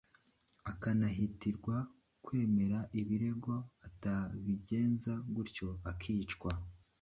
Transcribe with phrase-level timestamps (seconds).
[0.71, 1.75] akanahatirwa
[2.25, 3.53] kwemera ibirego
[3.87, 6.51] atabigenza gutyo akicwa,